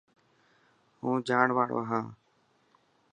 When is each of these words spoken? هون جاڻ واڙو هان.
هون 0.99 1.17
جاڻ 1.27 1.47
واڙو 1.57 1.79
هان. 1.89 2.05